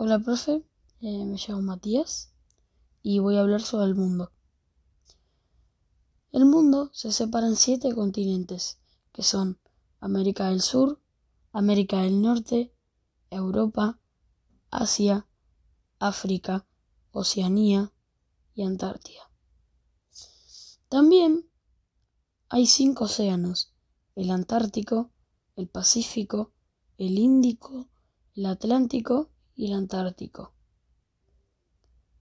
Hola, 0.00 0.20
profe. 0.20 0.64
Eh, 1.00 1.24
me 1.24 1.36
llamo 1.36 1.60
Matías 1.60 2.32
y 3.02 3.18
voy 3.18 3.36
a 3.36 3.40
hablar 3.40 3.62
sobre 3.62 3.86
el 3.86 3.96
mundo. 3.96 4.30
El 6.30 6.44
mundo 6.44 6.90
se 6.92 7.10
separa 7.10 7.48
en 7.48 7.56
siete 7.56 7.92
continentes, 7.92 8.78
que 9.10 9.24
son 9.24 9.58
América 9.98 10.50
del 10.50 10.60
Sur, 10.62 11.02
América 11.50 12.02
del 12.02 12.22
Norte, 12.22 12.72
Europa, 13.28 13.98
Asia, 14.70 15.26
África, 15.98 16.64
Oceanía 17.10 17.92
y 18.54 18.62
Antártida. 18.62 19.32
También 20.88 21.50
hay 22.48 22.68
cinco 22.68 23.06
océanos, 23.06 23.72
el 24.14 24.30
Antártico, 24.30 25.10
el 25.56 25.66
Pacífico, 25.66 26.52
el 26.98 27.18
Índico, 27.18 27.88
el 28.36 28.46
Atlántico 28.46 29.32
y 29.58 29.66
el 29.66 29.74
Antártico. 29.74 30.54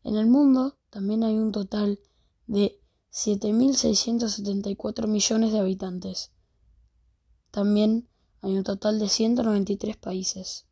En 0.03 0.17
el 0.17 0.25
mundo 0.25 0.75
también 0.89 1.23
hay 1.23 1.37
un 1.37 1.51
total 1.51 1.99
de 2.47 2.81
7.674 3.13 5.07
millones 5.07 5.53
de 5.53 5.59
habitantes. 5.59 6.31
También 7.51 8.09
hay 8.41 8.57
un 8.57 8.63
total 8.63 8.97
de 8.97 9.07
193 9.07 9.97
países. 9.97 10.65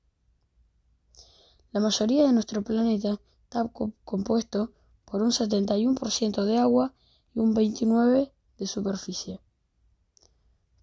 La 1.72 1.80
mayoría 1.80 2.26
de 2.26 2.34
nuestro 2.34 2.64
planeta 2.64 3.22
está 3.44 3.72
compuesto 4.04 4.74
por 5.06 5.22
un 5.22 5.32
71% 5.32 6.46
de 6.46 6.58
agua 6.58 6.96
y 7.36 7.40
un 7.42 7.54
29% 7.54 8.32
de 8.58 8.68
superficie. 8.68 9.40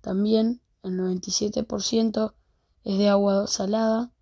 También 0.01 0.61
el 0.85 0.93
97% 0.93 2.35
es 2.85 2.99
de 2.99 3.09
agua 3.09 3.49
salada 3.49 4.13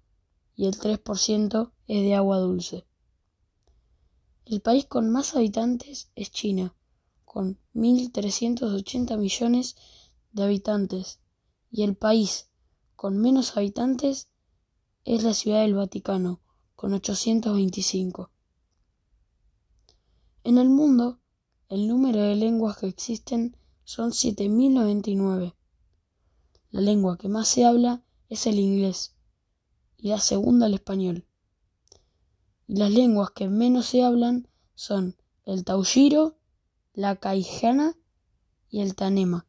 y 0.61 0.67
el 0.67 0.79
3% 0.79 1.73
es 1.89 2.03
de 2.03 2.15
agua 2.15 2.37
dulce. 2.37 2.85
El 4.45 4.61
país 4.61 4.85
con 4.85 5.09
más 5.09 5.35
habitantes 5.35 6.11
es 6.17 6.31
China, 6.33 6.75
con 7.25 7.59
1.380 7.75 9.17
millones 9.17 9.77
de 10.33 10.43
habitantes, 10.43 11.19
y 11.71 11.83
el 11.83 11.97
país 11.97 12.51
con 12.95 13.17
menos 13.17 13.57
habitantes 13.57 14.29
es 15.07 15.23
la 15.23 15.33
Ciudad 15.33 15.63
del 15.63 15.77
Vaticano, 15.77 16.43
con 16.77 16.93
825. 16.93 18.31
En 20.45 20.59
el 20.59 20.69
mundo, 20.69 21.21
el 21.71 21.89
número 21.89 22.21
de 22.21 22.37
lenguas 22.37 22.77
que 22.77 22.87
existen 22.87 23.57
son 23.85 24.11
7.099. 24.11 25.55
La 26.71 26.81
lengua 26.83 27.17
que 27.17 27.31
más 27.31 27.49
se 27.49 27.65
habla 27.65 28.05
es 28.29 28.47
el 28.47 28.59
inglés, 28.59 29.15
y 30.03 30.09
la 30.09 30.19
segunda 30.19 30.67
el 30.67 30.75
español. 30.75 31.27
Y 32.67 32.77
las 32.77 32.91
lenguas 32.91 33.31
que 33.31 33.49
menos 33.49 33.87
se 33.87 34.03
hablan 34.03 34.49
son 34.75 35.17
el 35.45 35.65
taushiro, 35.65 36.39
la 36.95 37.17
caijana 37.17 37.97
y 38.71 38.81
el 38.81 38.95
tanema. 38.95 39.47